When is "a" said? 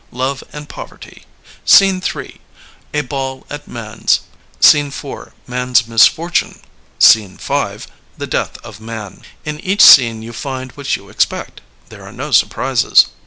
2.91-3.01